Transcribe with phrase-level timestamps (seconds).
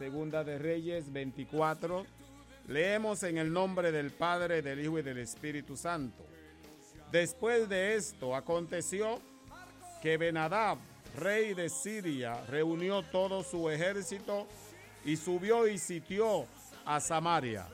[0.00, 2.06] Segunda de Reyes 24.
[2.68, 6.24] Leemos en el nombre del Padre, del Hijo y del Espíritu Santo.
[7.12, 9.20] Después de esto aconteció
[10.00, 10.78] que Benadab,
[11.18, 14.46] rey de Siria, reunió todo su ejército
[15.04, 16.46] y subió y sitió
[16.86, 17.68] a Samaria.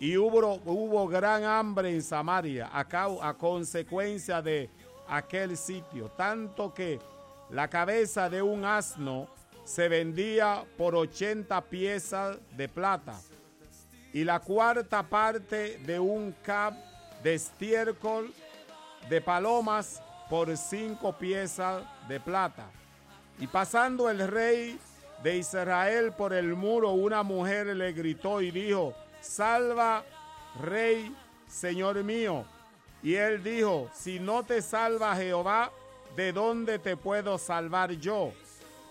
[0.00, 2.86] Y hubo, gran hambre en Samaria a,
[3.20, 4.70] a consecuencia de
[5.06, 6.98] aquel sitio, tanto que
[7.50, 9.28] la cabeza de un asno
[9.64, 13.18] se vendía por 80 piezas de plata
[14.12, 16.74] y la cuarta parte de un cap
[17.22, 18.32] de estiércol
[19.08, 22.66] de palomas por cinco piezas de plata.
[23.38, 24.78] Y pasando el rey
[25.22, 30.04] de Israel por el muro, una mujer le gritó y dijo, salva,
[30.60, 31.14] rey,
[31.48, 32.44] señor mío.
[33.02, 35.72] Y él dijo, si no te salva Jehová,
[36.14, 38.32] ¿de dónde te puedo salvar yo?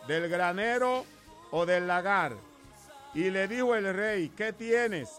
[0.08, 1.06] ¿Del granero
[1.52, 2.34] o del lagar?
[3.14, 5.10] Y le dijo el rey, ¿qué tienes?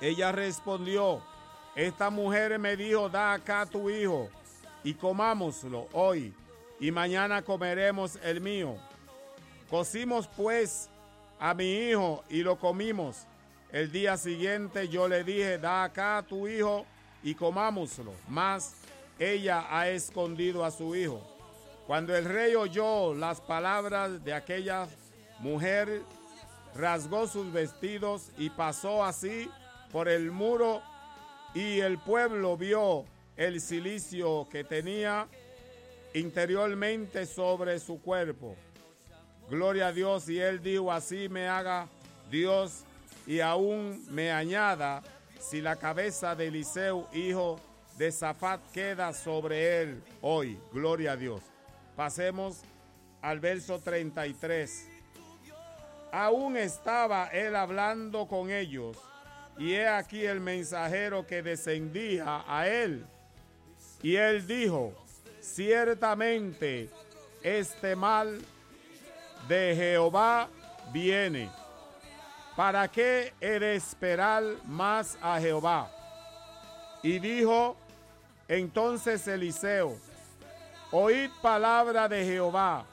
[0.00, 1.22] Ella respondió,
[1.74, 4.28] esta mujer me dijo, da acá tu hijo
[4.82, 6.34] y comámoslo hoy,
[6.78, 8.76] y mañana comeremos el mío.
[9.70, 10.90] Cocimos pues
[11.38, 13.26] a mi hijo y lo comimos.
[13.72, 16.86] El día siguiente yo le dije, da acá tu hijo
[17.22, 18.12] y comámoslo.
[18.28, 18.74] Mas
[19.18, 21.33] ella ha escondido a su hijo.
[21.86, 24.86] Cuando el rey oyó las palabras de aquella
[25.38, 26.02] mujer,
[26.74, 29.50] rasgó sus vestidos y pasó así
[29.92, 30.82] por el muro
[31.54, 33.04] y el pueblo vio
[33.36, 35.28] el silicio que tenía
[36.14, 38.56] interiormente sobre su cuerpo.
[39.50, 41.86] Gloria a Dios y él dijo así me haga
[42.30, 42.84] Dios
[43.26, 45.02] y aún me añada
[45.38, 47.60] si la cabeza de Eliseo, hijo
[47.98, 50.58] de Zafat, queda sobre él hoy.
[50.72, 51.53] Gloria a Dios.
[51.96, 52.60] Pasemos
[53.22, 54.88] al verso 33.
[56.12, 58.96] Aún estaba él hablando con ellos,
[59.58, 63.06] y he aquí el mensajero que descendía a él.
[64.02, 64.92] Y él dijo,
[65.40, 66.88] ciertamente
[67.42, 68.40] este mal
[69.48, 70.48] de Jehová
[70.92, 71.50] viene.
[72.56, 75.90] ¿Para qué he de esperar más a Jehová?
[77.02, 77.76] Y dijo
[78.48, 79.96] entonces Eliseo,
[80.96, 82.84] oíd palabra de Jehová.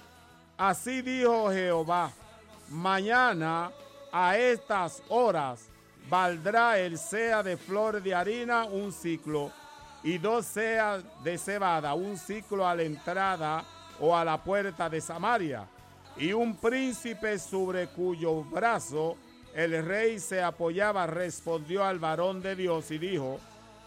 [0.57, 2.11] Así dijo Jehová,
[2.69, 3.71] mañana
[4.11, 5.67] a estas horas
[6.09, 9.51] valdrá el sea de flor de harina un ciclo
[10.01, 13.63] y dos seas de cebada, un ciclo a la entrada
[13.99, 15.67] o a la puerta de Samaria.
[16.17, 19.15] Y un príncipe sobre cuyo brazo
[19.53, 23.39] el rey se apoyaba respondió al varón de Dios y dijo,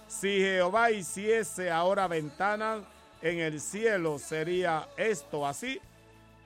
[0.06, 2.93] si Jehová hiciese ahora ventanas
[3.24, 5.80] en el cielo, sería esto así.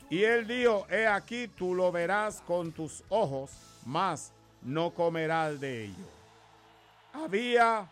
[0.09, 3.51] Y él dijo, he aquí tú lo verás con tus ojos,
[3.85, 6.07] mas no comerás de ello.
[7.13, 7.89] Había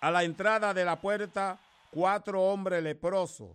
[0.00, 1.58] a la entrada de la puerta
[1.90, 3.50] cuatro hombres leprosos,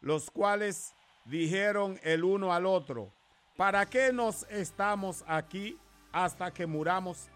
[0.00, 0.94] los cuales
[1.26, 3.12] dijeron el uno al otro,
[3.54, 5.78] ¿para qué nos estamos aquí
[6.10, 7.28] hasta que muramos?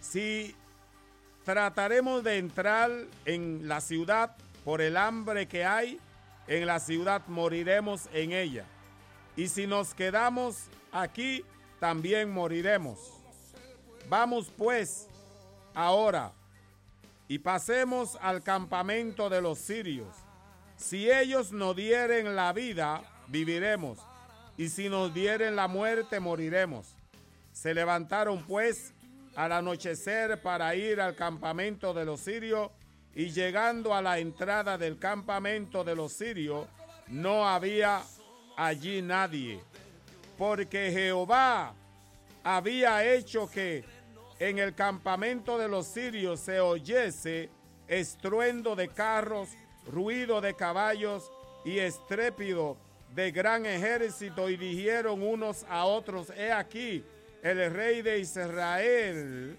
[0.00, 0.56] Si
[1.44, 2.90] trataremos de entrar
[3.26, 6.00] en la ciudad por el hambre que hay,
[6.48, 8.64] en la ciudad moriremos en ella.
[9.36, 11.44] Y si nos quedamos aquí,
[11.78, 12.98] también moriremos.
[14.08, 15.06] Vamos pues
[15.72, 16.32] ahora
[17.28, 20.08] y pasemos al campamento de los sirios.
[20.76, 24.00] Si ellos nos dieren la vida, viviremos,
[24.56, 26.96] y si nos dieren la muerte, moriremos.
[27.52, 28.92] Se levantaron pues
[29.36, 32.72] al anochecer para ir al campamento de los sirios,
[33.16, 36.66] y llegando a la entrada del campamento de los sirios,
[37.08, 38.02] no había
[38.58, 39.58] allí nadie,
[40.36, 41.72] porque Jehová
[42.44, 43.84] había hecho que
[44.38, 47.48] en el campamento de los sirios se oyese
[47.88, 49.48] estruendo de carros,
[49.90, 51.32] ruido de caballos
[51.64, 52.76] y estrépido
[53.14, 57.02] de gran ejército y dijeron unos a otros, he aquí,
[57.42, 59.56] el rey de Israel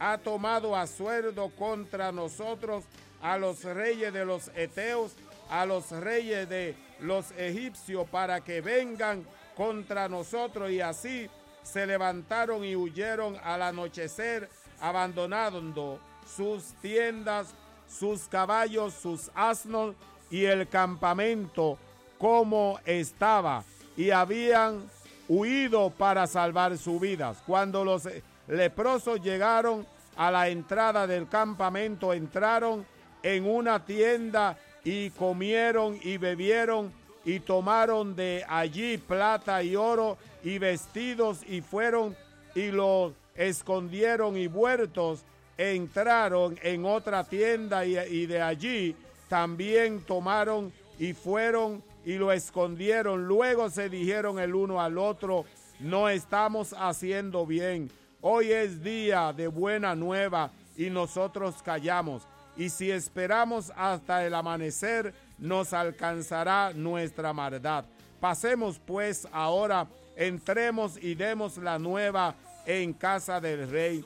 [0.00, 2.84] ha tomado a sueldo contra nosotros
[3.22, 5.12] a los reyes de los Eteos,
[5.50, 9.24] a los reyes de los egipcios, para que vengan
[9.54, 11.28] contra nosotros y así
[11.62, 14.48] se levantaron y huyeron al anochecer,
[14.80, 16.00] abandonando
[16.34, 17.48] sus tiendas,
[17.86, 19.94] sus caballos, sus asnos
[20.30, 21.76] y el campamento
[22.18, 23.64] como estaba,
[23.96, 24.88] y habían
[25.28, 27.42] huido para salvar sus vidas.
[27.46, 28.08] Cuando los
[28.50, 29.86] leprosos llegaron
[30.16, 32.84] a la entrada del campamento, entraron
[33.22, 36.92] en una tienda y comieron y bebieron
[37.24, 42.16] y tomaron de allí plata y oro y vestidos y fueron
[42.54, 45.22] y los escondieron y vueltos
[45.56, 48.96] entraron en otra tienda y, y de allí
[49.28, 53.28] también tomaron y fueron y lo escondieron.
[53.28, 55.44] Luego se dijeron el uno al otro,
[55.78, 57.90] no estamos haciendo bien.
[58.22, 62.22] Hoy es día de buena nueva y nosotros callamos.
[62.54, 67.86] Y si esperamos hasta el amanecer, nos alcanzará nuestra maldad.
[68.20, 69.86] Pasemos pues ahora,
[70.16, 72.34] entremos y demos la nueva
[72.66, 74.04] en casa del rey.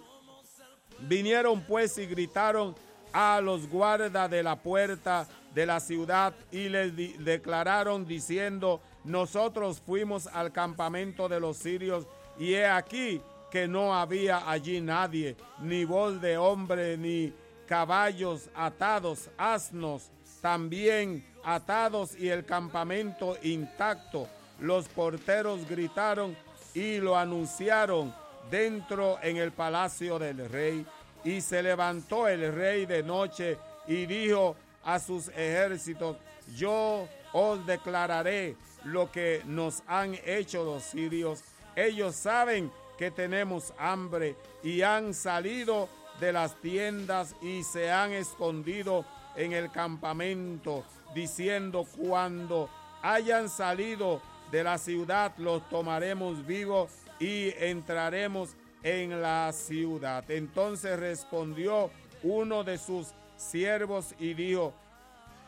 [1.00, 2.76] Vinieron pues y gritaron
[3.12, 6.94] a los guardas de la puerta de la ciudad y les
[7.24, 12.06] declararon diciendo, nosotros fuimos al campamento de los sirios
[12.38, 13.20] y he aquí
[13.54, 17.32] que no había allí nadie, ni voz de hombre, ni
[17.68, 20.10] caballos atados, asnos
[20.40, 24.26] también atados y el campamento intacto.
[24.58, 26.36] Los porteros gritaron
[26.74, 28.12] y lo anunciaron
[28.50, 30.84] dentro en el palacio del rey.
[31.22, 36.16] Y se levantó el rey de noche y dijo a sus ejércitos,
[36.56, 41.44] yo os declararé lo que nos han hecho los sirios.
[41.76, 45.88] Ellos saben que tenemos hambre y han salido
[46.20, 49.04] de las tiendas y se han escondido
[49.36, 52.68] en el campamento, diciendo, cuando
[53.02, 60.30] hayan salido de la ciudad, los tomaremos vivos y entraremos en la ciudad.
[60.30, 61.90] Entonces respondió
[62.22, 64.72] uno de sus siervos y dijo,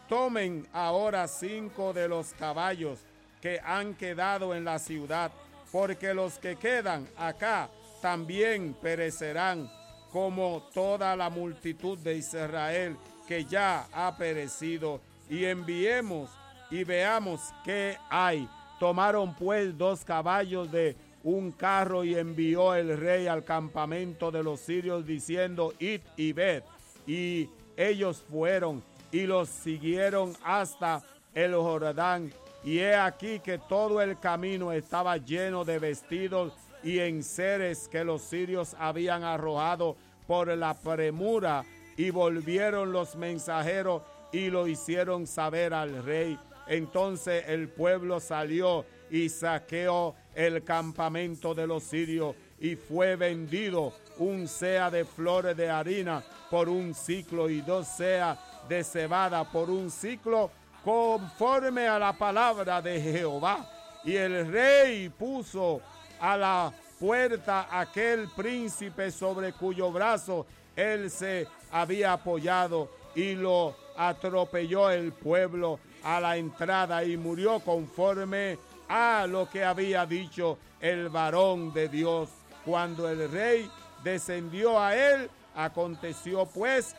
[0.08, 3.00] tomen ahora cinco de los caballos
[3.40, 5.30] que han quedado en la ciudad,
[5.72, 7.68] porque los que quedan acá
[8.00, 9.70] también perecerán
[10.12, 12.96] como toda la multitud de Israel
[13.26, 16.30] que ya ha perecido, y enviemos
[16.70, 18.48] y veamos qué hay.
[18.78, 24.60] Tomaron pues dos caballos de un carro y envió el rey al campamento de los
[24.60, 26.62] sirios diciendo, id y ved.
[27.06, 31.02] Y ellos fueron y los siguieron hasta
[31.34, 32.32] el Jordán.
[32.66, 36.52] Y he aquí que todo el camino estaba lleno de vestidos
[36.82, 39.96] y enseres que los sirios habían arrojado
[40.26, 41.64] por la premura.
[41.96, 44.02] Y volvieron los mensajeros
[44.32, 46.36] y lo hicieron saber al rey.
[46.66, 54.48] Entonces el pueblo salió y saqueó el campamento de los sirios y fue vendido un
[54.48, 58.36] sea de flores de harina por un ciclo y dos seas
[58.68, 60.50] de cebada por un ciclo
[60.86, 63.68] conforme a la palabra de Jehová.
[64.04, 65.80] Y el rey puso
[66.20, 70.46] a la puerta aquel príncipe sobre cuyo brazo
[70.76, 78.56] él se había apoyado y lo atropelló el pueblo a la entrada y murió conforme
[78.88, 82.28] a lo que había dicho el varón de Dios.
[82.64, 83.68] Cuando el rey
[84.04, 86.94] descendió a él, aconteció pues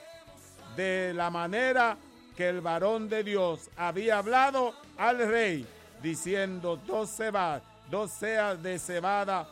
[0.75, 1.97] de la manera
[2.37, 5.65] que el varón de Dios había hablado al rey,
[6.03, 9.49] diciendo dos cebadas, dos seas de cebada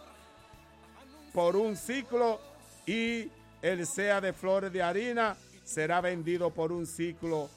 [1.34, 2.40] por un ciclo
[2.86, 3.30] y
[3.64, 7.50] el sea de flores de harina será vendido por un ciclo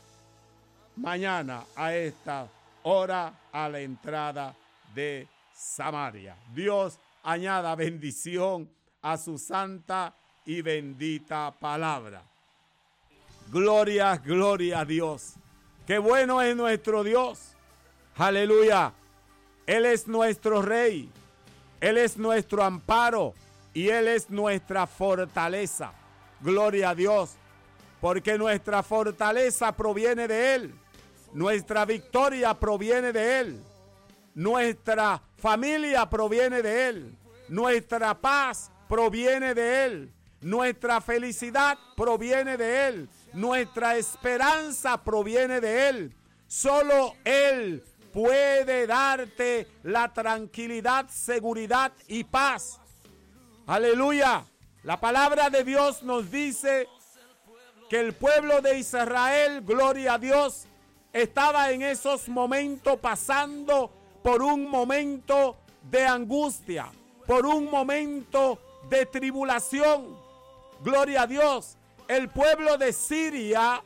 [0.96, 2.48] mañana a esta
[2.84, 4.56] hora a la entrada
[4.94, 6.36] de Samaria.
[6.54, 8.70] Dios añada bendición
[9.02, 10.14] a su santa
[10.46, 12.27] y bendita palabra.
[13.50, 15.34] Gloria, gloria a Dios.
[15.86, 17.56] Qué bueno es nuestro Dios.
[18.16, 18.92] Aleluya.
[19.66, 21.10] Él es nuestro rey.
[21.80, 23.34] Él es nuestro amparo
[23.72, 25.92] y Él es nuestra fortaleza.
[26.40, 27.36] Gloria a Dios.
[28.00, 30.74] Porque nuestra fortaleza proviene de Él.
[31.32, 33.62] Nuestra victoria proviene de Él.
[34.34, 37.18] Nuestra familia proviene de Él.
[37.48, 40.12] Nuestra paz proviene de Él.
[40.40, 43.08] Nuestra felicidad proviene de Él.
[43.32, 46.16] Nuestra esperanza proviene de Él.
[46.46, 52.80] Solo Él puede darte la tranquilidad, seguridad y paz.
[53.66, 54.44] Aleluya.
[54.84, 56.88] La palabra de Dios nos dice
[57.90, 60.66] que el pueblo de Israel, gloria a Dios,
[61.12, 63.90] estaba en esos momentos pasando
[64.22, 66.90] por un momento de angustia,
[67.26, 70.27] por un momento de tribulación.
[70.80, 71.76] Gloria a Dios.
[72.06, 73.82] El pueblo de Siria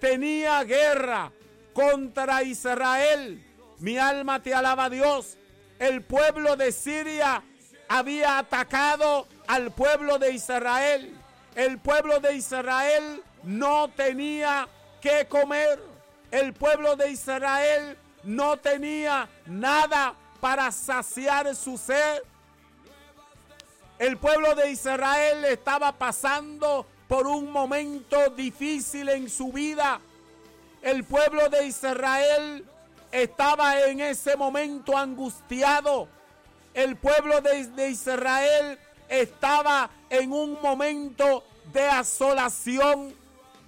[0.00, 1.32] tenía guerra
[1.72, 3.44] contra Israel.
[3.78, 5.36] Mi alma te alaba Dios.
[5.78, 7.42] El pueblo de Siria
[7.88, 11.14] había atacado al pueblo de Israel.
[11.54, 14.68] El pueblo de Israel no tenía
[15.00, 15.80] que comer.
[16.30, 22.20] El pueblo de Israel no tenía nada para saciar su sed.
[24.00, 30.00] El pueblo de Israel estaba pasando por un momento difícil en su vida.
[30.80, 32.64] El pueblo de Israel
[33.12, 36.08] estaba en ese momento angustiado.
[36.72, 43.14] El pueblo de, Israel estaba en un momento de asolación.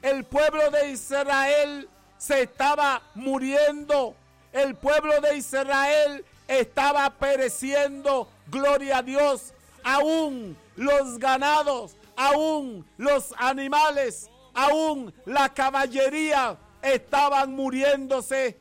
[0.01, 4.17] El pueblo de Israel se estaba muriendo.
[4.51, 8.31] El pueblo de Israel estaba pereciendo.
[8.47, 9.52] Gloria a Dios.
[9.85, 18.61] Aún los ganados, aún los animales, aún la caballería estaban muriéndose.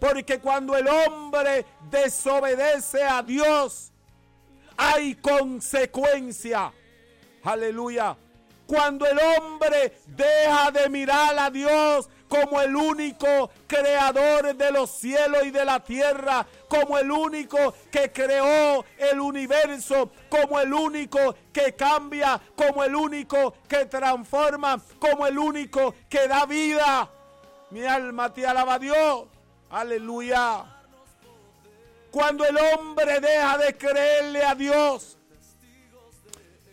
[0.00, 3.92] Porque cuando el hombre desobedece a Dios,
[4.76, 6.72] hay consecuencia.
[7.42, 8.16] Aleluya.
[8.66, 15.44] Cuando el hombre deja de mirar a Dios como el único creador de los cielos
[15.44, 21.74] y de la tierra, como el único que creó el universo, como el único que
[21.74, 27.10] cambia, como el único que transforma, como el único que da vida.
[27.70, 29.26] Mi alma te alaba Dios.
[29.70, 30.64] Aleluya.
[32.10, 35.17] Cuando el hombre deja de creerle a Dios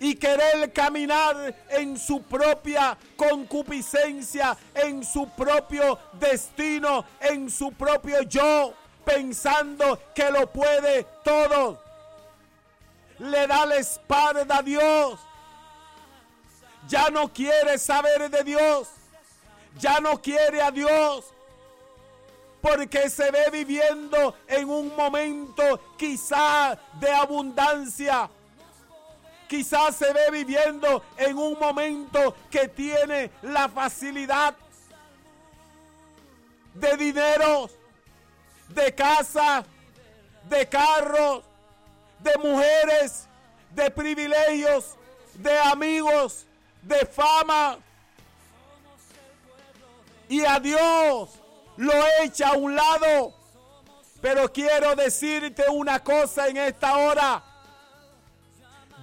[0.06, 8.76] y querer caminar en su propia concupiscencia, en su propio destino, en su propio yo,
[9.04, 11.82] pensando que lo puede todo,
[13.18, 15.20] le da la espalda a Dios.
[16.88, 18.90] Ya no quiere saber de Dios.
[19.80, 21.26] Ya no quiere a Dios
[22.62, 28.28] porque se ve viviendo en un momento quizá de abundancia.
[29.48, 34.56] Quizás se ve viviendo en un momento que tiene la facilidad
[36.74, 37.70] de dinero,
[38.70, 39.66] de casa,
[40.50, 41.44] de carros,
[42.20, 43.28] de mujeres,
[43.72, 44.96] de privilegios,
[45.36, 46.46] de amigos,
[46.82, 47.78] de fama.
[50.28, 51.30] Y a Dios
[51.78, 53.34] lo echa a un lado.
[54.22, 57.44] Pero quiero decirte una cosa en esta hora.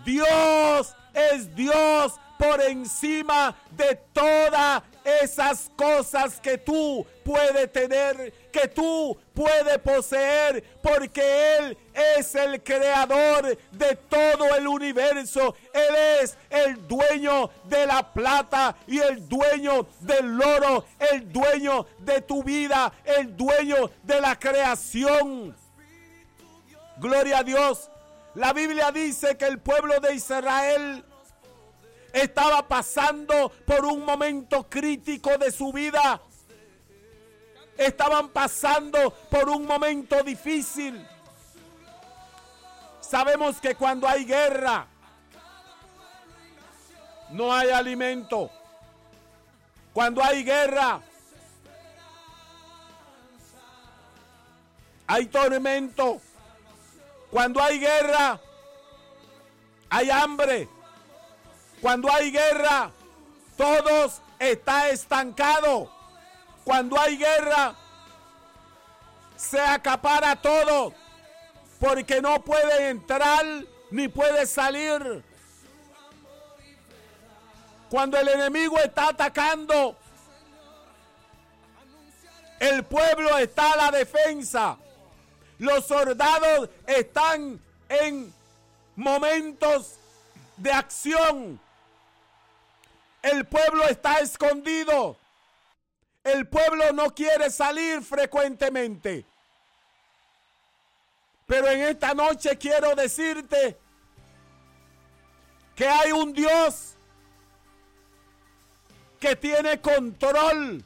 [0.04, 9.16] Dios es Dios por encima de toda esas cosas que tú puedes tener, que tú
[9.32, 11.78] puedes poseer, porque Él
[12.18, 15.54] es el creador de todo el universo.
[15.72, 22.22] Él es el dueño de la plata y el dueño del oro, el dueño de
[22.22, 25.56] tu vida, el dueño de la creación.
[26.98, 27.91] Gloria a Dios.
[28.34, 31.04] La Biblia dice que el pueblo de Israel
[32.12, 36.20] estaba pasando por un momento crítico de su vida.
[37.76, 41.06] Estaban pasando por un momento difícil.
[43.00, 44.86] Sabemos que cuando hay guerra,
[47.30, 48.50] no hay alimento.
[49.92, 51.02] Cuando hay guerra,
[55.06, 56.20] hay tormento.
[57.32, 58.38] Cuando hay guerra,
[59.88, 60.68] hay hambre.
[61.80, 62.90] Cuando hay guerra,
[63.56, 65.90] todos está estancado.
[66.62, 67.74] Cuando hay guerra,
[69.34, 70.92] se acapara todo.
[71.80, 73.46] Porque no puede entrar
[73.90, 75.24] ni puede salir.
[77.88, 79.96] Cuando el enemigo está atacando,
[82.60, 84.76] el pueblo está a la defensa.
[85.62, 88.34] Los soldados están en
[88.96, 89.94] momentos
[90.56, 91.60] de acción.
[93.22, 95.16] El pueblo está escondido.
[96.24, 99.24] El pueblo no quiere salir frecuentemente.
[101.46, 103.78] Pero en esta noche quiero decirte
[105.76, 106.94] que hay un Dios
[109.20, 110.84] que tiene control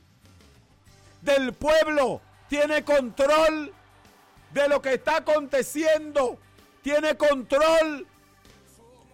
[1.23, 3.73] del pueblo, tiene control
[4.63, 6.39] de lo que está aconteciendo,
[6.83, 8.07] tiene control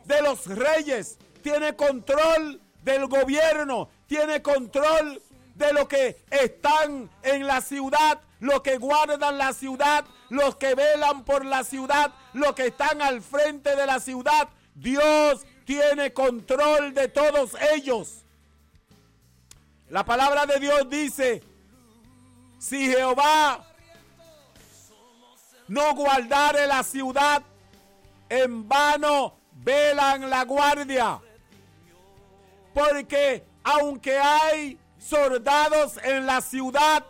[0.04, 5.20] de los reyes, tiene control del gobierno, tiene control
[5.56, 11.25] de lo que están en la ciudad, los que guardan la ciudad, los que velan
[11.25, 14.49] por la ciudad, los que están al frente de la ciudad.
[14.75, 18.25] Dios tiene control de todos ellos.
[19.88, 21.42] La palabra de Dios dice,
[22.58, 23.72] si Jehová
[25.73, 27.43] no guardare la ciudad,
[28.29, 31.19] en vano velan la guardia.
[32.75, 37.07] Porque aunque hay soldados en la ciudad,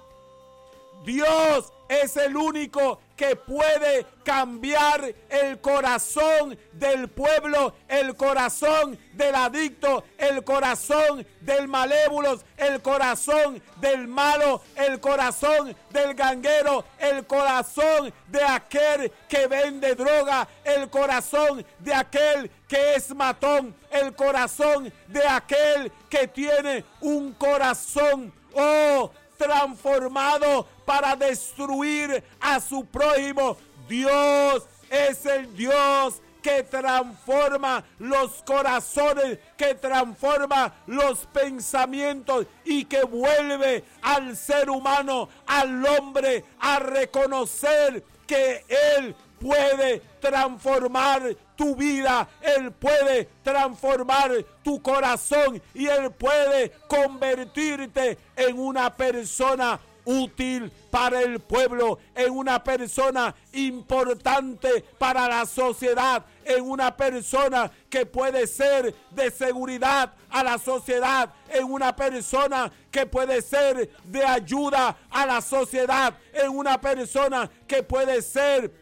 [1.04, 10.04] Dios es el único que puede cambiar el corazón del pueblo, el corazón del adicto,
[10.18, 18.42] el corazón del malévolo, el corazón del malo, el corazón del ganguero, el corazón de
[18.42, 25.92] aquel que vende droga, el corazón de aquel que es matón, el corazón de aquel
[26.08, 29.10] que tiene un corazón, oh,
[29.42, 33.56] transformado para destruir a su prójimo.
[33.88, 43.84] Dios es el Dios que transforma los corazones, que transforma los pensamientos y que vuelve
[44.02, 48.64] al ser humano, al hombre, a reconocer que
[48.98, 54.30] Él puede transformar tu vida, Él puede transformar
[54.62, 62.62] tu corazón y Él puede convertirte en una persona útil para el pueblo, en una
[62.62, 70.58] persona importante para la sociedad, en una persona que puede ser de seguridad a la
[70.58, 77.50] sociedad, en una persona que puede ser de ayuda a la sociedad, en una persona
[77.66, 78.81] que puede ser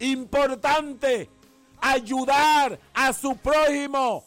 [0.00, 1.28] importante
[1.80, 4.24] ayudar a su prójimo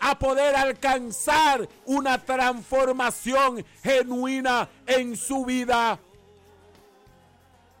[0.00, 5.98] a poder alcanzar una transformación genuina en su vida.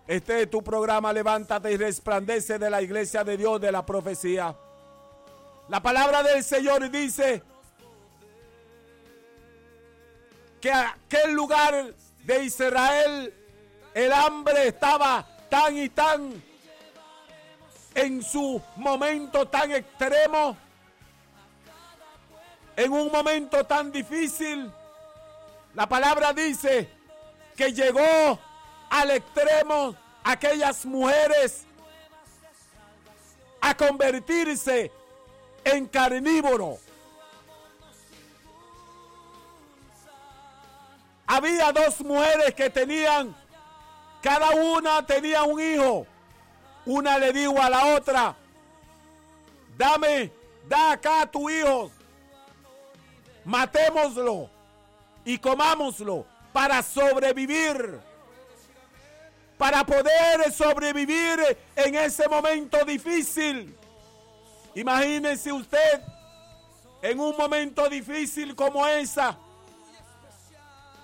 [0.06, 4.54] Este es tu programa Levántate y resplandece de la iglesia de Dios de la profecía.
[5.68, 7.42] La palabra del Señor dice
[10.60, 11.92] que aquel lugar
[12.24, 13.34] de Israel
[13.94, 16.42] el hambre estaba tan y tan
[17.94, 20.56] en su momento tan extremo
[22.76, 24.70] en un momento tan difícil,
[25.74, 26.88] la palabra dice
[27.56, 28.38] que llegó
[28.90, 29.94] al extremo
[30.24, 31.64] aquellas mujeres
[33.60, 34.90] a convertirse
[35.64, 36.78] en carnívoro.
[41.26, 43.34] Había dos mujeres que tenían,
[44.22, 46.06] cada una tenía un hijo.
[46.84, 48.34] Una le dijo a la otra,
[49.76, 50.32] dame,
[50.68, 51.90] da acá a tu hijo
[53.44, 54.48] matémoslo
[55.24, 58.00] y comámoslo para sobrevivir.
[59.58, 61.38] Para poder sobrevivir
[61.76, 63.76] en ese momento difícil.
[64.74, 66.02] Imagínese usted
[67.00, 69.36] en un momento difícil como esa.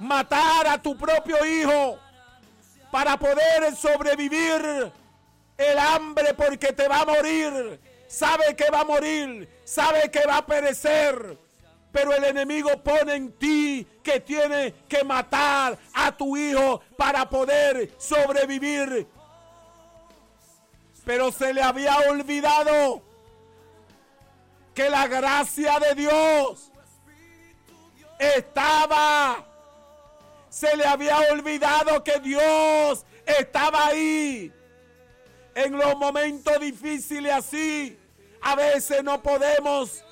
[0.01, 1.99] Matar a tu propio hijo
[2.91, 4.93] para poder sobrevivir
[5.59, 7.79] el hambre porque te va a morir.
[8.07, 11.37] Sabe que va a morir, sabe que va a perecer
[11.93, 17.93] pero el enemigo pone en ti que tiene que matar a tu hijo para poder
[17.99, 19.07] sobrevivir.
[21.05, 23.03] Pero se le había olvidado
[24.75, 26.71] que la gracia de Dios
[28.19, 29.45] estaba.
[30.51, 34.53] Se le había olvidado que Dios estaba ahí.
[35.59, 37.99] En los momentos difíciles así,
[38.41, 40.05] a veces no podemos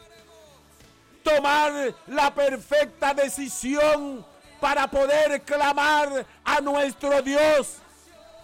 [1.23, 4.27] tomar la perfecta decisión
[4.61, 7.77] para poder clamar a nuestro Dios,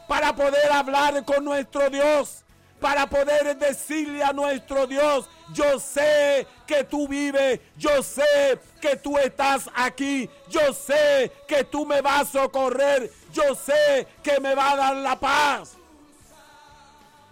[0.06, 2.44] para poder hablar con nuestro Dios,
[2.78, 9.18] para poder decirle a nuestro Dios, yo sé que tú vives, yo sé que tú
[9.18, 14.70] estás aquí, yo sé que tú me vas a socorrer, yo sé que me va
[14.70, 15.81] a dar la paz.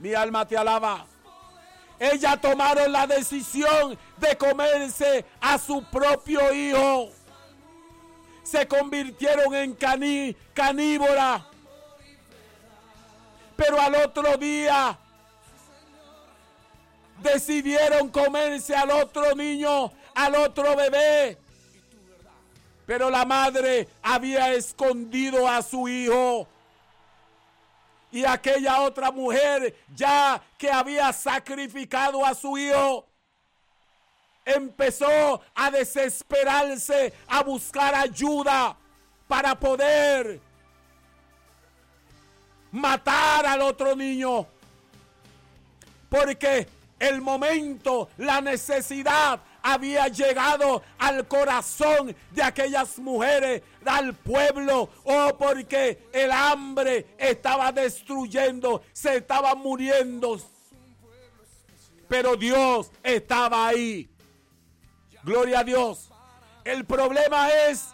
[0.00, 1.04] Mi alma te alaba.
[1.98, 7.10] Ella tomaron la decisión de comerse a su propio hijo.
[8.42, 11.46] Se convirtieron en caní, caníbora.
[13.56, 14.98] Pero al otro día
[17.22, 21.36] decidieron comerse al otro niño, al otro bebé.
[22.86, 26.48] Pero la madre había escondido a su hijo
[28.12, 33.06] y aquella otra mujer ya que había sacrificado a su hijo
[34.44, 38.76] empezó a desesperarse, a buscar ayuda
[39.28, 40.40] para poder
[42.72, 44.46] matar al otro niño.
[46.08, 46.66] Porque
[46.98, 56.08] el momento, la necesidad había llegado al corazón de aquellas mujeres, al pueblo, oh, porque
[56.12, 60.40] el hambre estaba destruyendo, se estaba muriendo.
[62.08, 64.08] Pero Dios estaba ahí.
[65.22, 66.10] Gloria a Dios.
[66.64, 67.88] El problema es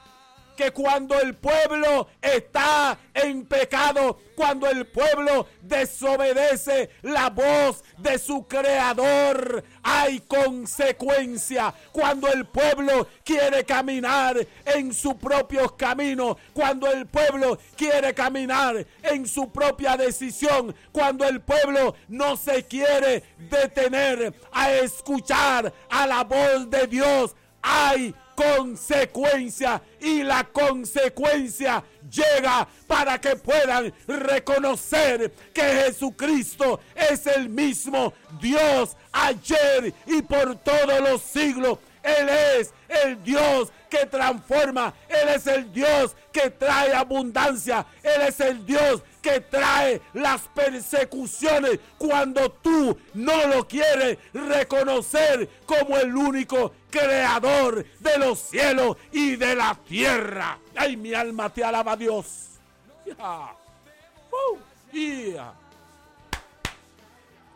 [0.56, 8.46] que cuando el pueblo está en pecado, cuando el pueblo desobedece la voz de su
[8.46, 11.72] creador, hay consecuencia.
[11.92, 19.26] Cuando el pueblo quiere caminar en su propio camino, cuando el pueblo quiere caminar en
[19.26, 26.68] su propia decisión, cuando el pueblo no se quiere detener a escuchar a la voz
[26.70, 37.26] de Dios, hay consecuencia y la consecuencia llega para que puedan reconocer que Jesucristo es
[37.26, 41.78] el mismo Dios ayer y por todos los siglos.
[42.02, 44.94] Él es el Dios que transforma.
[45.08, 47.84] Él es el Dios que trae abundancia.
[48.02, 55.96] Él es el Dios que trae las persecuciones cuando tú no lo quieres reconocer como
[55.96, 60.60] el único creador de los cielos y de la tierra.
[60.76, 62.50] Ay, mi alma te alaba Dios.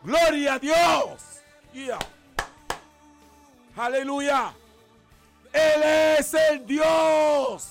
[0.03, 1.21] Gloria a Dios.
[3.77, 4.53] Aleluya.
[5.53, 5.83] Él
[6.19, 7.69] es el Dios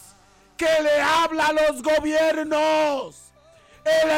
[0.56, 3.29] que le habla a los gobiernos.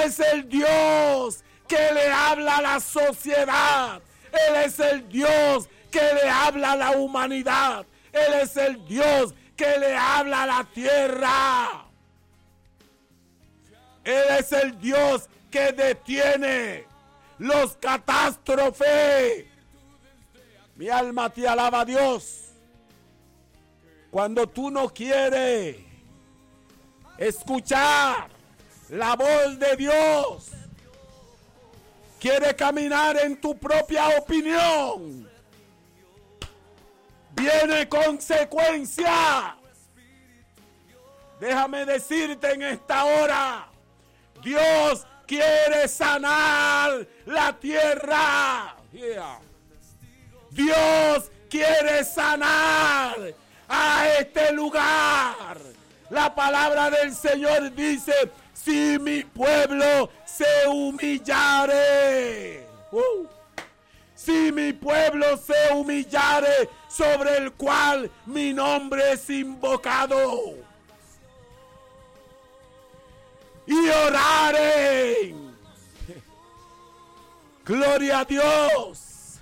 [0.02, 4.02] Él es el Dios que le habla a la sociedad.
[4.32, 7.86] Él es el Dios que le habla a la humanidad.
[8.12, 11.86] Él es el Dios que le habla a la tierra.
[14.02, 16.84] Él es el Dios que detiene
[17.38, 19.46] los catástrofes.
[20.74, 22.48] Mi alma te alaba Dios.
[24.10, 25.76] Cuando tú no quieres
[27.18, 28.31] escuchar
[28.92, 30.50] la voz de Dios.
[32.20, 35.28] Quiere caminar en tu propia opinión.
[37.30, 39.56] Viene consecuencia.
[41.40, 43.68] Déjame decirte en esta hora,
[44.42, 48.76] Dios quiere sanar la tierra.
[50.50, 53.16] Dios quiere sanar
[53.68, 55.58] a este lugar.
[56.10, 58.12] La palabra del Señor dice,
[58.64, 62.66] si mi pueblo se humillare.
[62.92, 63.26] Uh.
[64.14, 70.54] si mi pueblo se humillare sobre el cual mi nombre es invocado.
[73.66, 75.56] Y oraren.
[77.64, 79.40] Gloria a Dios.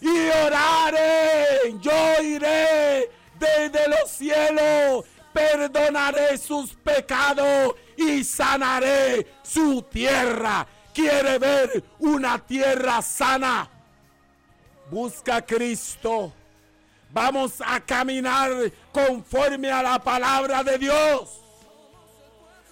[0.00, 1.80] Y oraren.
[1.80, 5.04] Yo iré desde los cielos
[5.36, 10.66] perdonaré sus pecados y sanaré su tierra.
[10.94, 13.68] Quiere ver una tierra sana.
[14.90, 16.32] Busca a Cristo.
[17.10, 18.50] Vamos a caminar
[18.92, 21.42] conforme a la palabra de Dios.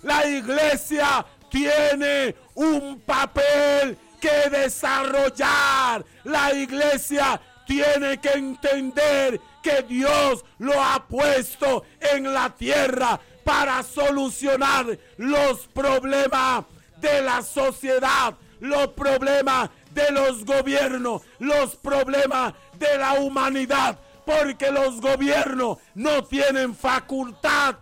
[0.02, 6.02] La iglesia tiene un papel que desarrollar.
[6.24, 14.98] La iglesia tiene que entender que Dios lo ha puesto en la tierra para solucionar
[15.16, 16.66] los problemas
[17.00, 25.00] de la sociedad, los problemas de los gobiernos, los problemas de la humanidad, porque los
[25.00, 27.76] gobiernos no tienen facultad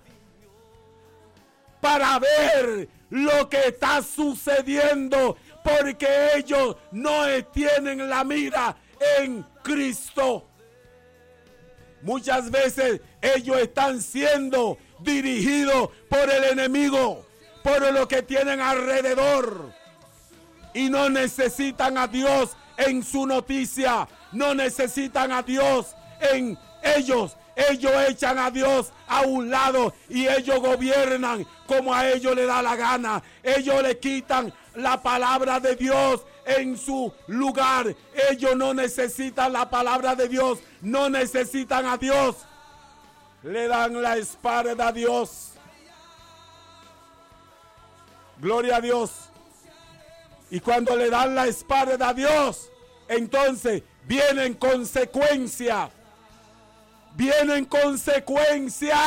[1.80, 8.76] para ver lo que está sucediendo, porque ellos no tienen la mira
[9.18, 10.51] en Cristo.
[12.02, 17.24] Muchas veces ellos están siendo dirigidos por el enemigo,
[17.62, 19.72] por lo que tienen alrededor.
[20.74, 25.94] Y no necesitan a Dios en su noticia, no necesitan a Dios
[26.32, 27.36] en ellos.
[27.54, 32.62] Ellos echan a Dios a un lado y ellos gobiernan como a ellos les da
[32.62, 33.22] la gana.
[33.42, 37.94] Ellos le quitan la palabra de Dios en su lugar.
[38.30, 42.36] Ellos no necesitan la palabra de Dios, no necesitan a Dios.
[43.42, 45.52] Le dan la espalda a Dios.
[48.38, 49.10] Gloria a Dios.
[50.50, 52.70] Y cuando le dan la espalda a Dios,
[53.08, 55.90] entonces vienen consecuencia.
[57.14, 58.98] Vienen consecuencia.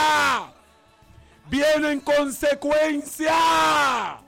[1.50, 4.24] Vienen consecuencia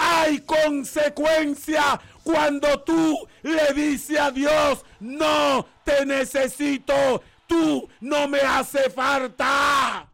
[0.00, 5.66] hay consecuencia cuando tú le dices a Dios, no
[6.06, 10.08] necesito, tú no me hace falta.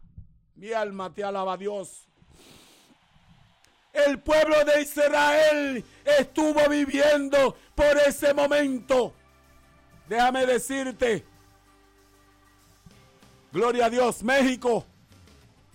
[0.55, 2.07] Mi alma te alaba Dios.
[3.93, 9.13] El pueblo de Israel estuvo viviendo por ese momento.
[10.07, 11.25] Déjame decirte,
[13.51, 14.85] Gloria a Dios, México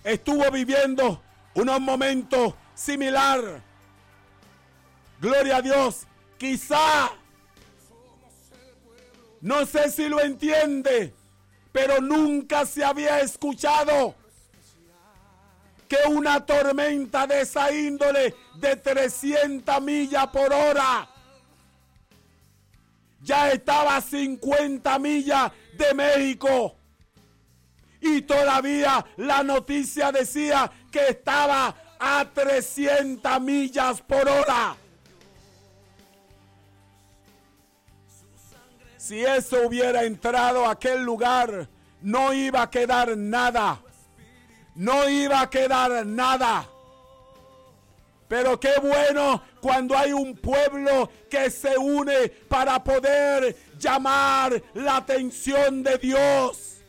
[0.05, 1.23] estuvo viviendo
[1.55, 3.62] unos momentos similar.
[5.21, 6.07] Gloria a Dios,
[6.38, 7.11] quizá,
[9.43, 11.13] no sé si lo entiende,
[11.73, 14.15] pero nunca se había escuchado
[15.89, 21.09] que una tormenta de esa índole de 300 millas por hora
[23.21, 26.77] ya estaba a 50 millas de México.
[28.01, 34.77] Y todavía la noticia decía que estaba a 300 millas por hora.
[39.03, 41.69] Si eso hubiera entrado a aquel lugar,
[42.03, 43.83] no iba a quedar nada.
[44.77, 46.69] No iba a quedar nada.
[48.29, 55.83] Pero qué bueno cuando hay un pueblo que se une para poder llamar la atención
[55.83, 56.82] de Dios.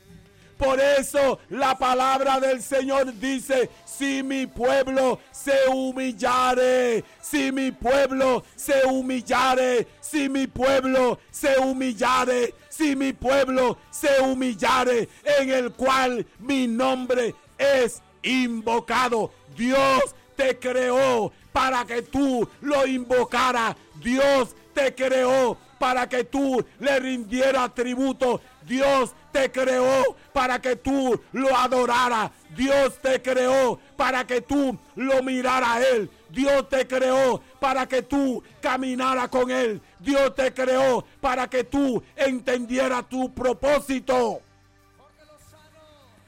[0.63, 8.45] Por eso la palabra del Señor dice, si mi pueblo se humillare, si mi pueblo
[8.56, 16.26] se humillare, si mi pueblo se humillare, si mi pueblo se humillare, en el cual
[16.39, 19.34] mi nombre es invocado.
[19.58, 23.76] Dios te creó para que tú lo invocaras.
[24.02, 28.39] Dios te creó para que tú le rindieras tributo.
[28.65, 32.32] Dios te creó para que tú lo adoraras.
[32.56, 36.10] Dios te creó para que tú lo miraras a Él.
[36.30, 39.82] Dios te creó para que tú caminaras con Él.
[40.00, 44.41] Dios te creó para que tú entendieras tu propósito.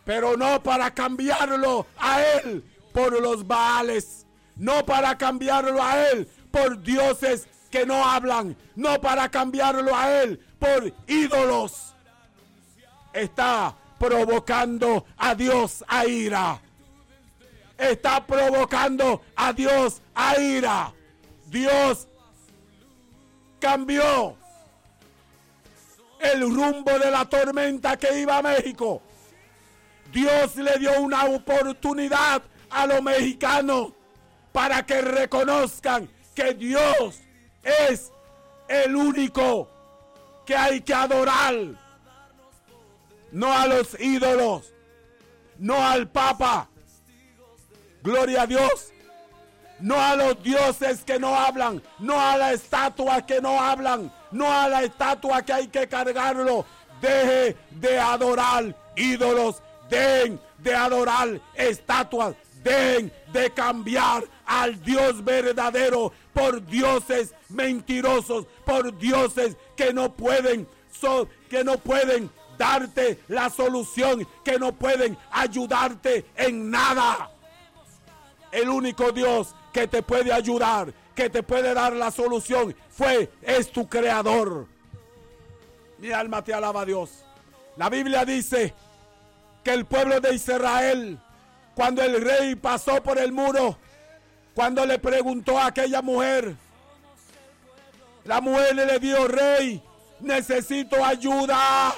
[0.04, 4.26] Pero no para cambiarlo a Él por los baales.
[4.56, 8.58] No para cambiarlo a Él por dioses que no hablan.
[8.76, 11.95] No para cambiarlo a Él por ídolos
[13.16, 16.62] está provocando a Dios a ira.
[17.78, 20.94] Está provocando a Dios a ira.
[21.48, 22.08] Dios
[23.60, 24.36] cambió
[26.20, 29.02] el rumbo de la tormenta que iba a México.
[30.12, 33.94] Dios le dio una oportunidad a los mexicanos
[34.52, 37.20] para que reconozcan que Dios
[37.64, 38.12] es
[38.68, 39.70] el único
[40.46, 41.85] que hay que adorar
[43.36, 44.74] no a los ídolos,
[45.60, 46.70] no al Papa.
[48.02, 48.94] Gloria a Dios.
[49.82, 54.50] No a los dioses que no hablan, no a la estatua que no hablan, no
[54.50, 56.66] a la estatua que hay que cargarlo.
[57.02, 66.66] Deje de adorar ídolos, den de adorar estatuas, den de cambiar al Dios verdadero por
[66.66, 70.66] dioses mentirosos, por dioses que no pueden,
[71.50, 77.32] que no pueden darte la solución, que no pueden ayudarte en nada.
[78.52, 83.72] El único Dios que te puede ayudar, que te puede dar la solución, fue, es
[83.72, 84.68] tu creador.
[85.98, 87.26] Mi alma te alaba a Dios.
[87.78, 88.74] La Biblia dice
[89.64, 91.20] que el pueblo de Israel,
[91.74, 93.78] cuando el rey pasó por el muro,
[94.54, 96.56] cuando le preguntó a aquella mujer,
[98.24, 99.84] la mujer le dio, rey,
[100.20, 101.94] necesito ayuda.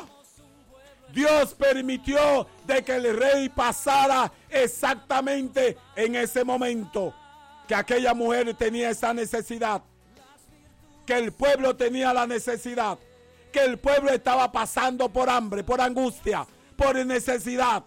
[1.13, 7.13] Dios permitió de que el rey pasara exactamente en ese momento
[7.67, 9.81] que aquella mujer tenía esa necesidad,
[11.05, 12.97] que el pueblo tenía la necesidad,
[13.51, 17.83] que el pueblo estaba pasando por hambre, por angustia, por necesidad.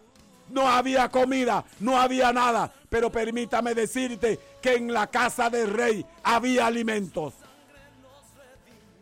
[0.48, 6.04] No había comida, no había nada, pero permítame decirte que en la casa del rey
[6.24, 7.34] había alimentos.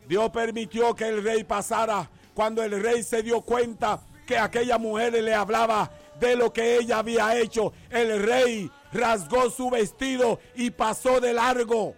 [0.07, 5.11] Dios permitió que el rey pasara cuando el rey se dio cuenta que aquella mujer
[5.11, 7.73] le hablaba de lo que ella había hecho.
[7.89, 11.95] El rey rasgó su vestido y pasó de largo.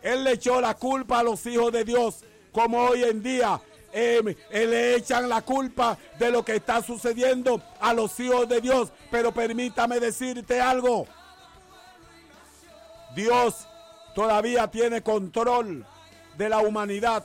[0.00, 3.60] Él le echó la culpa a los hijos de Dios, como hoy en día
[3.92, 8.90] eh, le echan la culpa de lo que está sucediendo a los hijos de Dios.
[9.10, 11.06] Pero permítame decirte algo.
[13.14, 13.68] Dios
[14.14, 15.84] todavía tiene control
[16.38, 17.24] de la humanidad.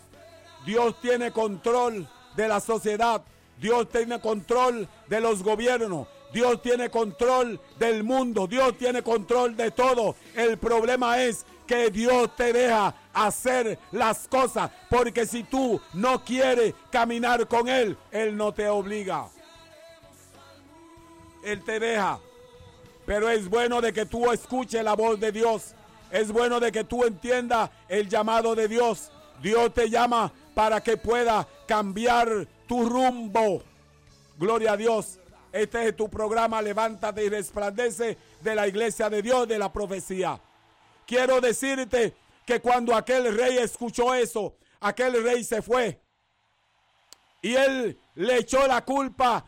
[0.66, 3.22] Dios tiene control de la sociedad.
[3.60, 6.08] Dios tiene control de los gobiernos.
[6.34, 8.48] Dios tiene control del mundo.
[8.48, 10.16] Dios tiene control de todo.
[10.36, 14.72] El problema es que Dios te deja hacer las cosas.
[14.90, 19.28] Porque si tú no quieres caminar con Él, Él no te obliga.
[21.44, 22.20] Él te deja.
[23.06, 25.74] Pero es bueno de que tú escuches la voz de Dios.
[26.12, 29.12] Es bueno de que tú entiendas el llamado de Dios.
[29.42, 33.64] Dios te llama para que pueda cambiar tu rumbo.
[34.38, 35.20] Gloria a Dios.
[35.52, 40.40] Este es tu programa Levántate y resplandece de la iglesia de Dios de la profecía.
[41.06, 46.00] Quiero decirte que cuando aquel rey escuchó eso, aquel rey se fue.
[47.42, 49.46] Y él le echó la culpa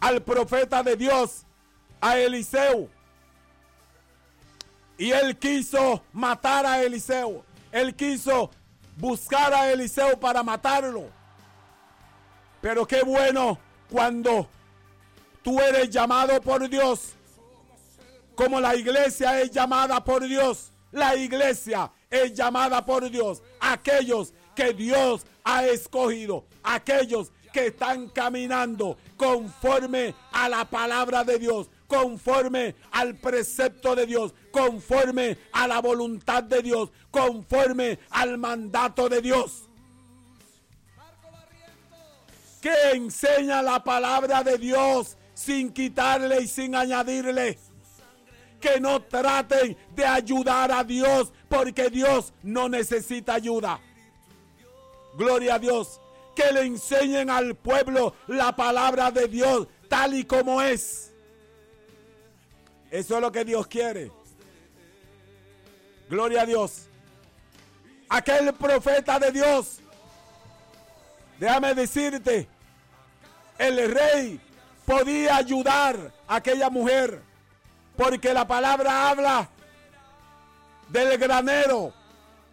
[0.00, 1.46] al profeta de Dios,
[2.00, 2.88] a Eliseo.
[4.98, 7.44] Y él quiso matar a Eliseo.
[7.72, 8.50] Él quiso
[8.96, 11.10] buscar a Eliseo para matarlo.
[12.60, 13.58] Pero qué bueno
[13.90, 14.48] cuando
[15.42, 17.12] tú eres llamado por Dios,
[18.34, 20.72] como la iglesia es llamada por Dios.
[20.92, 23.42] La iglesia es llamada por Dios.
[23.60, 26.44] Aquellos que Dios ha escogido.
[26.62, 34.34] Aquellos que están caminando conforme a la palabra de Dios, conforme al precepto de Dios,
[34.50, 39.62] conforme a la voluntad de Dios, conforme al mandato de Dios.
[42.60, 47.58] Que enseña la palabra de Dios sin quitarle y sin añadirle.
[48.60, 53.78] Que no traten de ayudar a Dios porque Dios no necesita ayuda.
[55.16, 56.00] Gloria a Dios.
[56.34, 61.12] Que le enseñen al pueblo la palabra de Dios tal y como es.
[62.90, 64.10] Eso es lo que Dios quiere.
[66.08, 66.88] Gloria a Dios.
[68.08, 69.80] Aquel profeta de Dios.
[71.38, 72.48] Déjame decirte,
[73.58, 74.40] el rey
[74.86, 77.20] podía ayudar a aquella mujer
[77.96, 79.48] porque la palabra habla
[80.88, 81.92] del granero.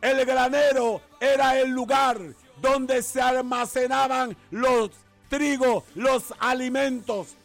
[0.02, 2.20] El granero era el lugar
[2.62, 4.92] donde se almacenaban los
[5.30, 7.36] trigos, los alimentos.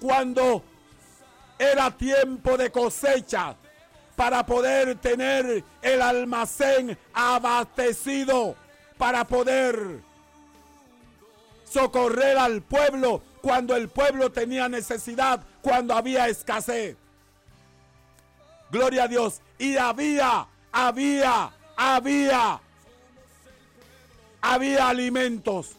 [0.00, 0.62] Cuando
[1.58, 3.56] era tiempo de cosecha
[4.16, 8.56] para poder tener el almacén abastecido,
[8.96, 10.00] para poder
[11.64, 16.96] socorrer al pueblo cuando el pueblo tenía necesidad, cuando había escasez.
[18.70, 19.40] Gloria a Dios.
[19.58, 22.60] Y había, había, había,
[24.40, 25.72] había alimentos.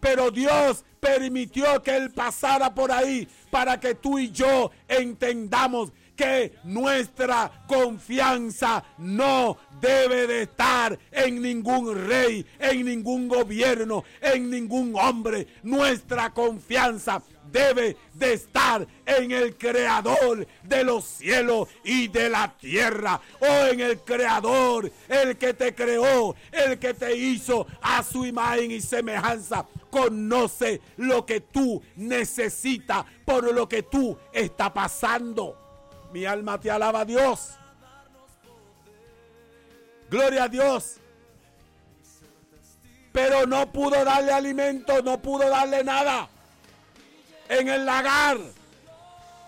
[0.00, 6.52] Pero Dios permitió que Él pasara por ahí para que tú y yo entendamos que
[6.64, 15.46] nuestra confianza no debe de estar en ningún rey, en ningún gobierno, en ningún hombre.
[15.62, 23.20] Nuestra confianza debe de estar en el creador de los cielos y de la tierra.
[23.40, 28.72] O en el creador, el que te creó, el que te hizo a su imagen
[28.72, 29.66] y semejanza.
[29.98, 35.56] Conoce lo que tú necesitas por lo que tú está pasando.
[36.12, 37.50] Mi alma te alaba a Dios.
[40.08, 40.98] Gloria a Dios.
[43.12, 46.28] Pero no pudo darle alimento, no pudo darle nada.
[47.48, 48.38] En el lagar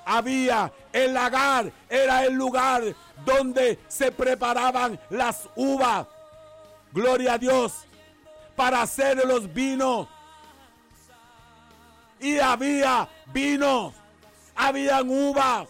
[0.04, 2.82] había, el lagar era el lugar
[3.24, 6.08] donde se preparaban las uvas.
[6.92, 7.84] Gloria a Dios.
[8.56, 10.08] Para hacer los vinos.
[12.20, 13.94] Y había vinos.
[14.54, 15.68] Habían uvas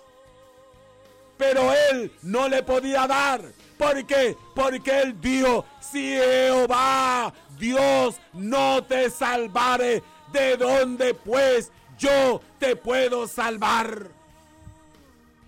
[1.40, 3.40] pero él no le podía dar.
[3.78, 4.36] ¿Por qué?
[4.54, 13.26] Porque él dijo, si Jehová Dios no te salvare, ¿de dónde pues yo te puedo
[13.26, 14.08] salvar?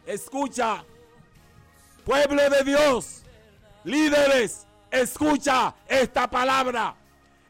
[0.06, 0.82] Escucha,
[2.06, 3.22] pueblo de Dios,
[3.84, 6.94] líderes, escucha esta palabra.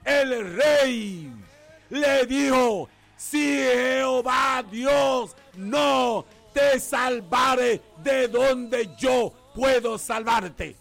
[0.05, 1.33] El rey
[1.91, 2.89] le dijo,
[3.31, 10.77] si Jehová Dios no te salvaré de donde yo puedo salvarte.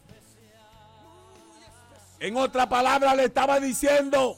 [2.20, 4.38] En otra palabra le estaba diciendo,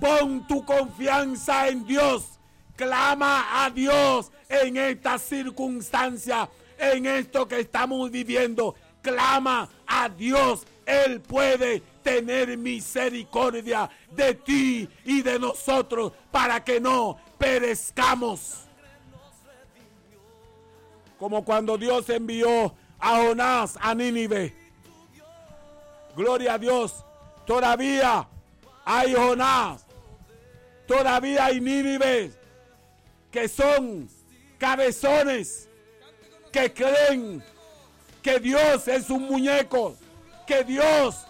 [0.00, 2.38] pon tu confianza en Dios,
[2.76, 11.20] clama a Dios en esta circunstancia, en esto que estamos viviendo, clama a Dios, Él
[11.20, 18.58] puede tener misericordia de ti y de nosotros para que no perezcamos
[21.18, 24.54] como cuando Dios envió a Jonás a Nínive.
[26.14, 27.04] Gloria a Dios.
[27.44, 28.28] Todavía
[28.84, 29.84] hay Jonás.
[30.86, 32.30] Todavía hay Nínive
[33.32, 34.08] que son
[34.58, 35.68] cabezones
[36.52, 37.42] que creen
[38.22, 39.96] que Dios es un muñeco,
[40.46, 41.25] que Dios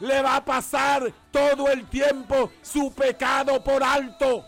[0.00, 4.44] le va a pasar todo el tiempo su pecado por alto,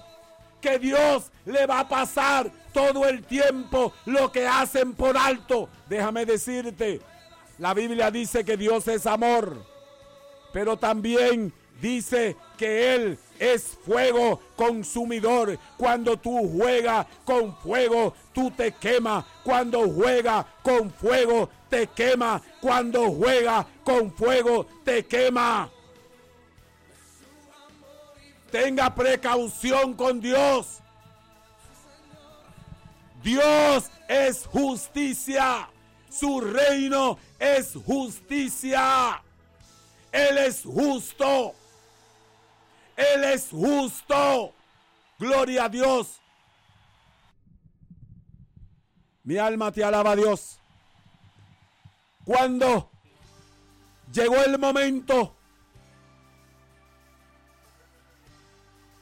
[0.61, 5.69] que Dios le va a pasar todo el tiempo lo que hacen por alto.
[5.89, 7.01] Déjame decirte,
[7.59, 9.65] la Biblia dice que Dios es amor,
[10.53, 15.59] pero también dice que Él es fuego consumidor.
[15.77, 19.25] Cuando tú juegas con fuego, tú te quemas.
[19.45, 22.43] Cuando juegas con fuego, te quema.
[22.61, 25.71] Cuando juegas con fuego, te quema.
[28.51, 30.79] Tenga precaución con Dios.
[33.23, 35.69] Dios es justicia.
[36.11, 39.23] Su reino es justicia.
[40.11, 41.55] Él es justo.
[42.99, 44.53] Él es justo.
[45.21, 46.21] Gloria a Dios.
[49.23, 50.59] Mi alma te alaba a Dios.
[52.25, 52.91] Cuando
[54.13, 55.37] llegó el momento,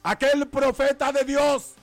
[0.03, 1.75] aquel profeta de Dios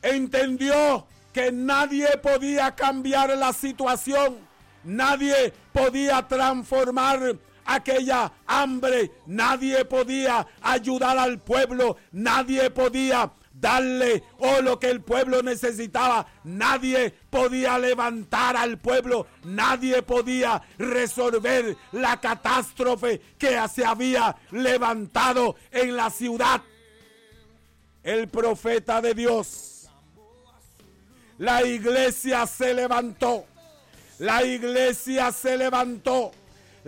[0.00, 4.38] entendió que nadie podía cambiar la situación,
[4.84, 7.36] nadie podía transformar
[7.68, 15.42] aquella hambre, nadie podía ayudar al pueblo, nadie podía darle o lo que el pueblo
[15.42, 16.26] necesitaba.
[16.44, 25.96] Nadie podía levantar al pueblo, nadie podía resolver la catástrofe que se había levantado en
[25.96, 26.62] la ciudad.
[28.02, 29.78] El profeta de Dios
[31.38, 33.46] la iglesia se levantó.
[34.18, 36.32] La iglesia se levantó.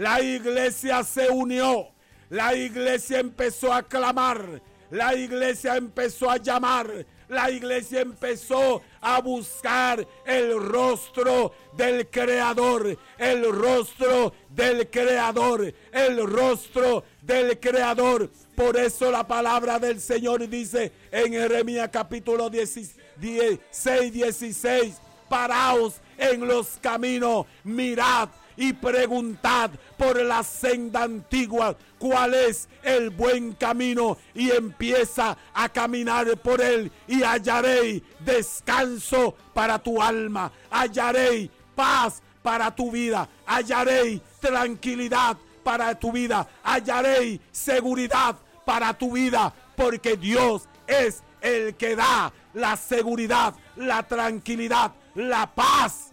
[0.00, 1.88] La iglesia se unió.
[2.30, 4.62] La iglesia empezó a clamar.
[4.90, 7.04] La iglesia empezó a llamar.
[7.28, 12.96] La iglesia empezó a buscar el rostro del Creador.
[13.18, 15.70] El rostro del Creador.
[15.92, 18.30] El rostro del Creador.
[18.56, 24.94] Por eso la palabra del Señor dice en Jeremías capítulo 16 16, 16.
[25.28, 28.30] Paraos en los caminos, mirad
[28.60, 36.36] y preguntad por la senda antigua cuál es el buen camino y empieza a caminar
[36.42, 45.38] por él y hallaréis descanso para tu alma, hallaréis paz para tu vida, hallaréis tranquilidad
[45.64, 48.36] para tu vida, hallaréis seguridad
[48.66, 56.09] para tu vida, porque Dios es el que da la seguridad, la tranquilidad, la paz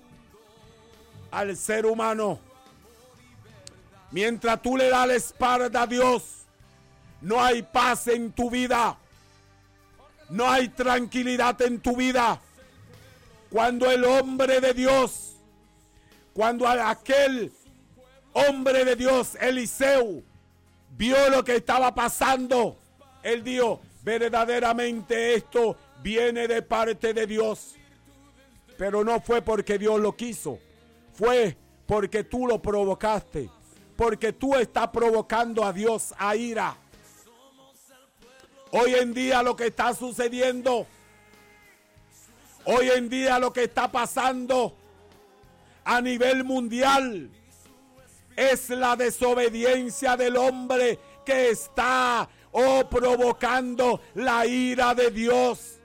[1.31, 2.39] al ser humano.
[4.11, 6.23] Mientras tú le das la espalda a Dios,
[7.21, 8.97] no hay paz en tu vida.
[10.29, 12.39] No hay tranquilidad en tu vida.
[13.49, 15.35] Cuando el hombre de Dios,
[16.33, 17.51] cuando aquel
[18.33, 20.21] hombre de Dios, Eliseo,
[20.97, 22.77] vio lo que estaba pasando,
[23.23, 27.75] él dijo, verdaderamente esto viene de parte de Dios.
[28.77, 30.59] Pero no fue porque Dios lo quiso.
[31.17, 31.57] Fue
[31.87, 33.49] porque tú lo provocaste.
[33.95, 36.77] Porque tú estás provocando a Dios a ira.
[38.69, 40.85] Hoy en día lo que está sucediendo.
[42.65, 44.75] Hoy en día lo que está pasando
[45.83, 47.31] a nivel mundial
[48.35, 55.76] es la desobediencia del hombre que está oh, provocando la ira de Dios.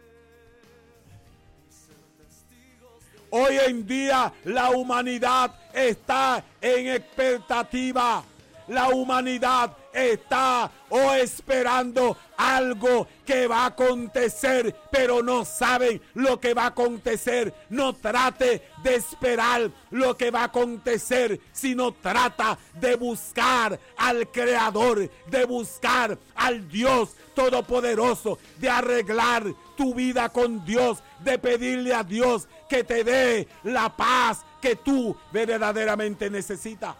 [3.34, 8.22] Hoy en día la humanidad está en expectativa.
[8.68, 16.52] La humanidad está o esperando algo que va a acontecer, pero no saben lo que
[16.52, 17.54] va a acontecer.
[17.70, 25.10] No trate de esperar lo que va a acontecer, sino trata de buscar al Creador,
[25.28, 29.44] de buscar al Dios Todopoderoso, de arreglar
[29.82, 35.16] tu vida con Dios, de pedirle a Dios que te dé la paz que tú
[35.32, 36.94] verdaderamente necesitas.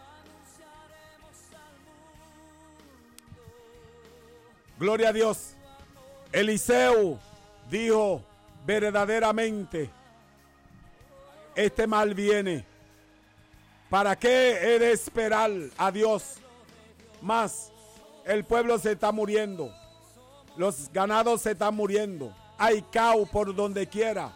[4.81, 5.55] Gloria a Dios.
[6.33, 7.21] Eliseo
[7.71, 8.25] dijo
[8.67, 9.89] verdaderamente,
[11.55, 12.67] este mal viene.
[13.91, 16.39] ¿Para qué he de esperar a Dios?
[17.21, 17.71] Más,
[18.25, 19.73] el pueblo se está muriendo.
[20.57, 22.42] Los ganados se están muriendo.
[22.59, 24.33] Hay caos por donde quiera.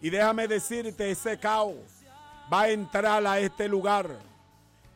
[0.00, 1.76] Y déjame decirte, ese caos
[2.52, 4.08] va a entrar a este lugar.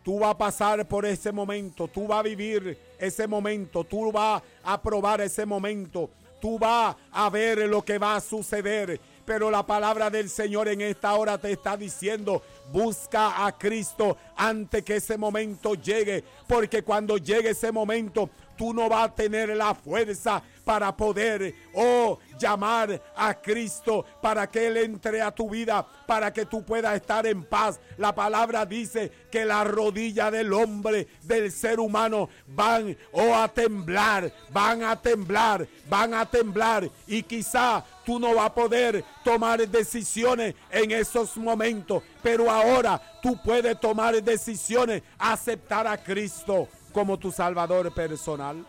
[0.03, 4.43] Tú vas a pasar por ese momento, tú vas a vivir ese momento, tú vas
[4.63, 9.01] a probar ese momento, tú vas a ver lo que va a suceder.
[9.25, 12.43] Pero la palabra del Señor en esta hora te está diciendo,
[12.73, 18.89] busca a Cristo antes que ese momento llegue, porque cuando llegue ese momento tú no
[18.89, 25.23] vas a tener la fuerza para poder, oh, llamar a Cristo para que Él entre
[25.23, 27.79] a tu vida, para que tú puedas estar en paz.
[27.97, 34.33] La palabra dice que la rodilla del hombre, del ser humano, van oh, a temblar,
[34.51, 36.91] van a temblar, van a temblar.
[37.07, 43.41] Y quizá tú no vas a poder tomar decisiones en esos momentos, pero ahora tú
[43.41, 48.67] puedes tomar decisiones, aceptar a Cristo como tu Salvador personal.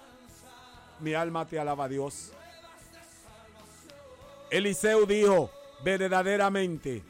[1.00, 2.32] Mi alma te alaba Dios.
[4.50, 5.52] Eliseo dijo,
[5.84, 7.04] verdaderamente,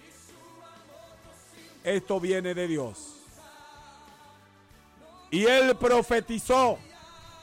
[1.83, 3.13] esto viene de Dios.
[5.29, 6.79] Y él profetizó,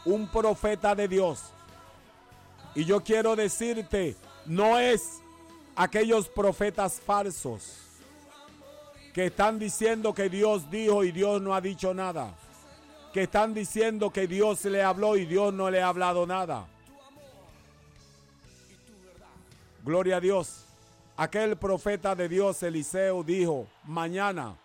[0.04, 1.40] un profeta de Dios.
[2.74, 4.16] Y yo quiero decirte,
[4.46, 5.20] no es
[5.76, 7.78] aquellos profetas falsos
[9.12, 12.34] que están diciendo que Dios dijo y Dios no ha dicho nada.
[13.14, 16.66] Que están diciendo que Dios le habló y Dios no le ha hablado nada.
[19.84, 20.64] Gloria a Dios.
[21.16, 24.56] Aquel profeta de Dios, Eliseo, dijo, mañana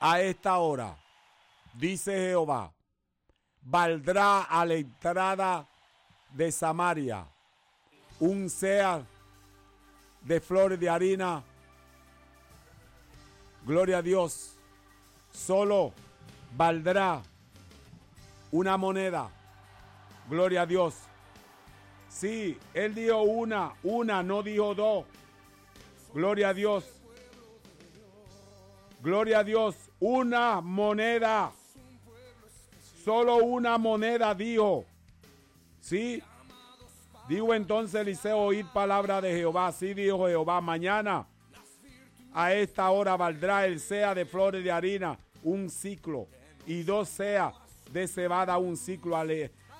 [0.00, 0.96] a esta hora,
[1.74, 2.72] dice Jehová,
[3.60, 5.68] valdrá a la entrada
[6.32, 7.24] de Samaria
[8.18, 9.06] un sea
[10.22, 11.44] de flores de harina.
[13.64, 14.56] Gloria a Dios.
[15.32, 15.92] Solo
[16.56, 17.22] valdrá
[18.50, 19.30] una moneda.
[20.28, 20.94] Gloria a Dios.
[22.08, 25.06] Sí, él dijo una, una, no dijo dos.
[26.12, 26.84] Gloria a Dios.
[29.00, 29.74] Gloria a Dios.
[29.98, 31.52] Una moneda.
[33.04, 34.84] Solo una moneda dijo.
[35.80, 36.22] Sí.
[37.28, 39.72] Digo entonces Eliseo, oír palabra de Jehová.
[39.72, 41.26] Sí dijo Jehová, mañana
[42.34, 46.28] a esta hora valdrá el sea de flores de harina un ciclo
[46.66, 47.52] y dos sea
[47.90, 49.24] de cebada un ciclo a,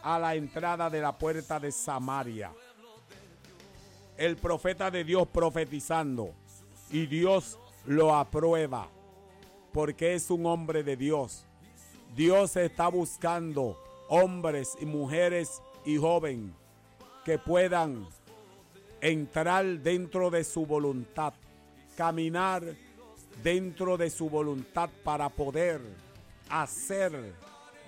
[0.02, 2.52] a la entrada de la puerta de Samaria.
[4.16, 6.34] El profeta de Dios profetizando
[6.90, 8.88] y Dios lo aprueba
[9.72, 11.44] porque es un hombre de Dios.
[12.14, 13.78] Dios está buscando
[14.08, 16.54] hombres y mujeres y jóvenes
[17.24, 18.06] que puedan
[19.00, 21.32] entrar dentro de su voluntad,
[21.96, 22.62] caminar
[23.42, 25.80] dentro de su voluntad para poder
[26.48, 27.34] hacer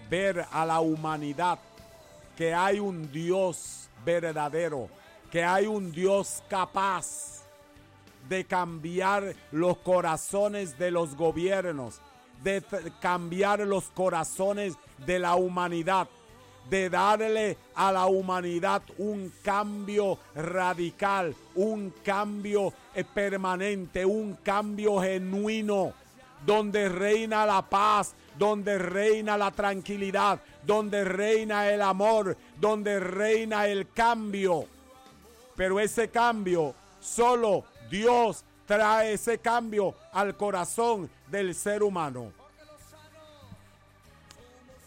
[0.09, 1.59] ver a la humanidad
[2.37, 4.89] que hay un Dios verdadero,
[5.31, 7.43] que hay un Dios capaz
[8.29, 12.01] de cambiar los corazones de los gobiernos,
[12.43, 12.63] de
[13.01, 14.75] cambiar los corazones
[15.07, 16.09] de la humanidad,
[16.69, 25.93] de darle a la humanidad un cambio radical, un cambio eh, permanente, un cambio genuino,
[26.45, 33.91] donde reina la paz, donde reina la tranquilidad, donde reina el amor, donde reina el
[33.91, 34.67] cambio.
[35.57, 42.33] Pero ese cambio, solo Dios trae ese cambio al corazón del ser humano.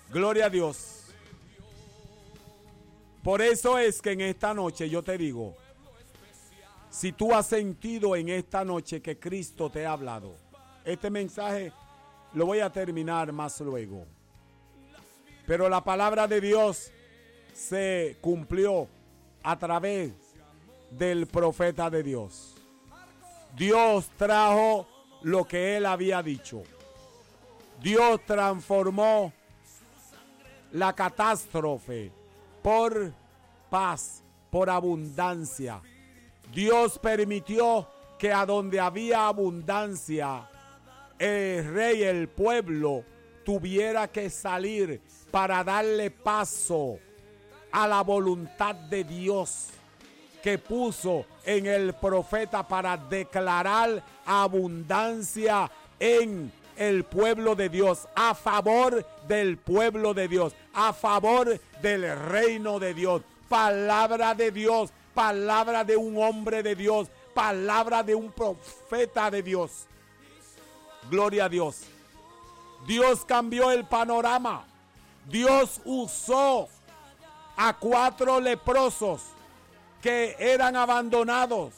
[0.10, 0.94] Gloria a Dios.
[3.24, 5.56] Por eso es que en esta noche yo te digo,
[6.90, 10.47] si tú has sentido en esta noche que Cristo te ha hablado,
[10.88, 11.74] este mensaje
[12.34, 14.06] lo voy a terminar más luego.
[15.46, 16.92] Pero la palabra de Dios
[17.54, 18.88] se cumplió
[19.44, 20.14] a través
[20.92, 22.56] del profeta de Dios.
[23.56, 24.88] Dios trajo
[25.24, 26.64] lo que él había dicho.
[27.82, 29.34] Dios transformó
[30.72, 32.12] la catástrofe
[32.62, 33.12] por
[33.70, 35.82] paz, por abundancia.
[36.54, 40.50] Dios permitió que a donde había abundancia,
[41.20, 43.04] el rey, el pueblo,
[43.44, 45.02] tuviera que salir
[45.32, 47.00] para darle paso
[47.72, 49.70] a la voluntad de Dios
[50.42, 59.06] que puso en el profeta para declarar abundancia en el pueblo de Dios, a favor
[59.28, 63.24] del pueblo de Dios, a favor del reino de Dios.
[63.50, 69.88] Palabra de Dios, palabra de un hombre de Dios, palabra de un profeta de Dios.
[71.10, 71.82] Gloria a Dios.
[72.86, 74.66] Dios cambió el panorama.
[75.30, 76.70] Dios usó
[77.56, 79.22] a cuatro leprosos
[80.02, 81.74] que eran abandonados,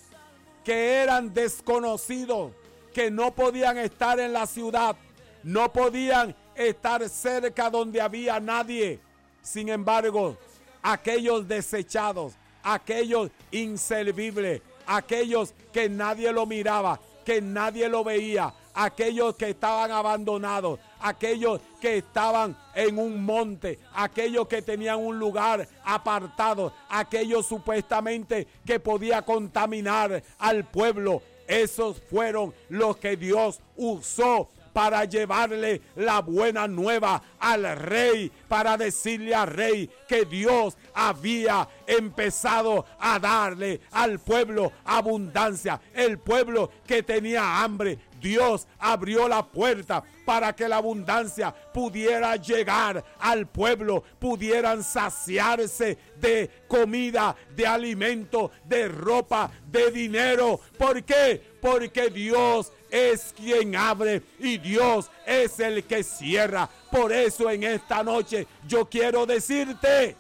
[0.64, 2.52] que eran desconocidos,
[2.94, 4.96] que no podían estar en la ciudad,
[5.44, 9.00] no podían estar cerca donde había nadie.
[9.42, 10.38] Sin embargo,
[10.82, 19.50] aquellos desechados, aquellos inservibles, aquellos que nadie lo miraba, que nadie lo veía, aquellos que
[19.50, 27.46] estaban abandonados, aquellos que estaban en un monte, aquellos que tenían un lugar apartado, aquellos
[27.46, 31.22] supuestamente que podía contaminar al pueblo.
[31.46, 34.50] Esos fueron los que Dios usó
[34.80, 42.86] para llevarle la buena nueva al rey, para decirle al rey que Dios había empezado
[42.98, 48.00] a darle al pueblo abundancia, el pueblo que tenía hambre.
[48.22, 56.50] Dios abrió la puerta para que la abundancia pudiera llegar al pueblo, pudieran saciarse de
[56.68, 60.60] comida, de alimento, de ropa, de dinero.
[60.78, 61.42] ¿Por qué?
[61.62, 66.70] Porque Dios es quien abre y Dios es el que cierra.
[66.92, 70.16] Por eso en esta noche yo quiero decirte,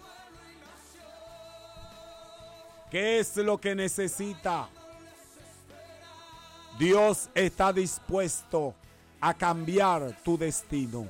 [2.89, 4.70] ¿qué es lo que necesita?
[6.78, 8.74] Dios está dispuesto
[9.20, 11.07] a cambiar tu destino.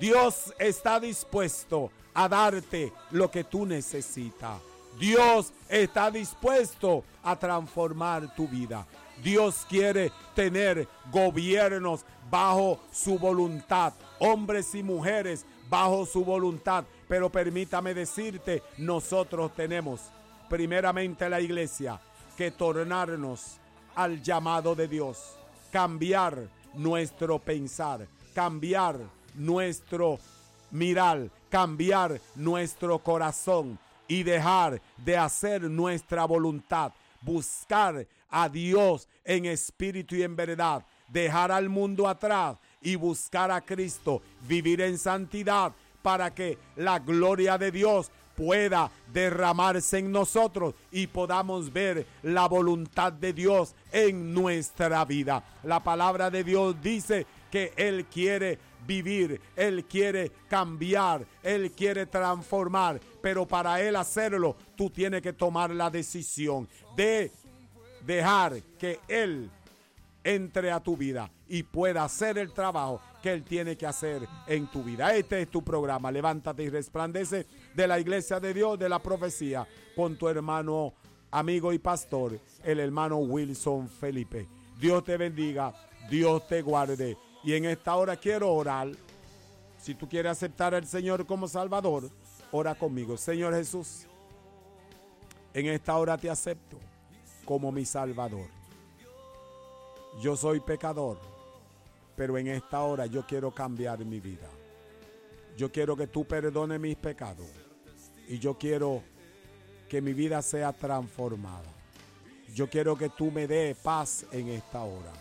[0.00, 4.60] Dios está dispuesto a darte lo que tú necesitas.
[4.98, 8.86] Dios está dispuesto a transformar tu vida.
[9.22, 16.84] Dios quiere tener gobiernos bajo su voluntad, hombres y mujeres bajo su voluntad.
[17.08, 20.00] Pero permítame decirte, nosotros tenemos
[20.48, 22.00] primeramente la iglesia
[22.36, 23.58] que tornarnos
[23.94, 25.36] al llamado de Dios,
[25.72, 28.98] cambiar nuestro pensar, cambiar
[29.34, 30.18] nuestro
[30.70, 40.16] mirar, cambiar nuestro corazón y dejar de hacer nuestra voluntad, buscar a Dios en espíritu
[40.16, 45.72] y en verdad, dejar al mundo atrás y buscar a Cristo, vivir en santidad
[46.02, 53.12] para que la gloria de Dios pueda derramarse en nosotros y podamos ver la voluntad
[53.12, 55.42] de Dios en nuestra vida.
[55.64, 63.00] La palabra de Dios dice que Él quiere vivir, Él quiere cambiar, Él quiere transformar,
[63.20, 67.32] pero para Él hacerlo, tú tienes que tomar la decisión de
[68.08, 69.50] dejar que Él
[70.24, 74.66] entre a tu vida y pueda hacer el trabajo que Él tiene que hacer en
[74.66, 75.14] tu vida.
[75.14, 76.10] Este es tu programa.
[76.10, 80.94] Levántate y resplandece de la iglesia de Dios, de la profecía, con tu hermano,
[81.30, 84.48] amigo y pastor, el hermano Wilson Felipe.
[84.80, 85.74] Dios te bendiga,
[86.10, 87.18] Dios te guarde.
[87.44, 88.88] Y en esta hora quiero orar.
[89.78, 92.08] Si tú quieres aceptar al Señor como Salvador,
[92.52, 93.18] ora conmigo.
[93.18, 94.06] Señor Jesús,
[95.52, 96.87] en esta hora te acepto
[97.48, 98.46] como mi Salvador.
[100.20, 101.18] Yo soy pecador,
[102.14, 104.46] pero en esta hora yo quiero cambiar mi vida.
[105.56, 107.46] Yo quiero que tú perdones mis pecados
[108.28, 109.02] y yo quiero
[109.88, 111.72] que mi vida sea transformada.
[112.54, 115.14] Yo quiero que tú me des paz en esta hora.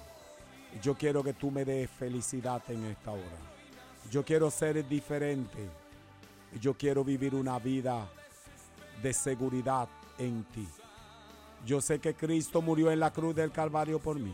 [0.81, 3.39] Yo quiero que tú me des felicidad en esta hora.
[4.11, 5.69] Yo quiero ser diferente.
[6.59, 8.05] Yo quiero vivir una vida
[9.01, 10.67] de seguridad en ti.
[11.65, 14.33] Yo sé que Cristo murió en la cruz del Calvario por mí.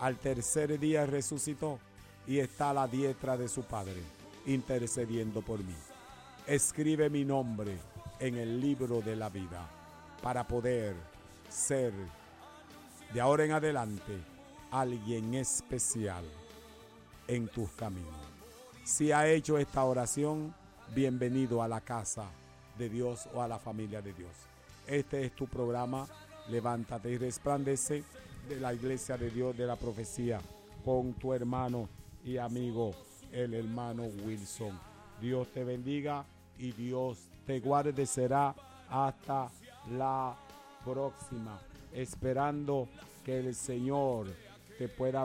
[0.00, 1.78] Al tercer día resucitó
[2.26, 4.02] y está a la diestra de su Padre,
[4.46, 5.74] intercediendo por mí.
[6.46, 7.78] Escribe mi nombre
[8.20, 9.68] en el libro de la vida
[10.22, 10.94] para poder
[11.48, 11.92] ser
[13.12, 14.12] de ahora en adelante
[14.70, 16.24] alguien especial
[17.26, 18.28] en tus caminos.
[18.84, 20.54] Si ha hecho esta oración,
[20.94, 22.26] bienvenido a la casa
[22.76, 24.32] de Dios o a la familia de Dios.
[24.86, 26.06] Este es tu programa
[26.50, 28.02] levántate y resplandece
[28.48, 30.40] de la iglesia de Dios de la profecía
[30.84, 31.88] con tu hermano
[32.24, 32.92] y amigo,
[33.32, 34.78] el hermano Wilson.
[35.20, 36.24] Dios te bendiga
[36.58, 38.06] y Dios te guarde.
[38.06, 38.54] Será
[38.88, 39.50] hasta
[39.96, 40.36] la
[40.84, 41.58] próxima,
[41.92, 42.88] esperando
[43.24, 44.26] que el Señor
[44.78, 45.16] te pueda